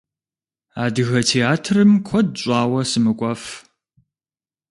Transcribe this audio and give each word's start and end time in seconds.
Адыгэ 0.83 1.19
театрым 1.29 1.91
куэд 2.07 2.27
щӏауэ 2.41 2.81
сымыкӏуэф. 2.89 3.43